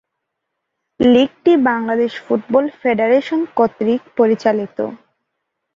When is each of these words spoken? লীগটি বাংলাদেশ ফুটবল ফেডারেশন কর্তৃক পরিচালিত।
লীগটি 0.99 1.53
বাংলাদেশ 1.67 2.11
ফুটবল 2.25 2.65
ফেডারেশন 2.79 3.39
কর্তৃক 3.57 4.01
পরিচালিত। 4.17 4.77